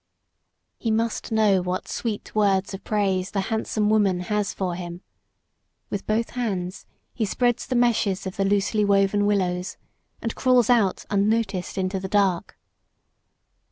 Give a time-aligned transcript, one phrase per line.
[0.79, 5.01] He must know what sweet words of praise the handsome woman has for him.
[5.91, 9.77] With both hands he spreads the meshes of the loosely woven willows,
[10.19, 12.57] and crawls out unnoticed into the dark.